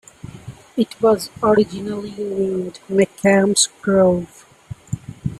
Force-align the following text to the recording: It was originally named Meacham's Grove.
It 0.75 0.99
was 0.99 1.29
originally 1.43 2.15
named 2.17 2.79
Meacham's 2.89 3.67
Grove. 3.83 4.47